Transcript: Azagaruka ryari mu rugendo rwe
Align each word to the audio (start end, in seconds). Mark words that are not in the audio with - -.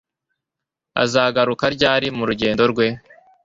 Azagaruka 1.03 1.65
ryari 1.75 2.07
mu 2.17 2.23
rugendo 2.29 2.63
rwe 2.71 2.87